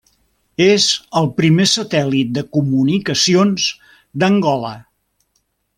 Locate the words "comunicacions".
2.57-3.69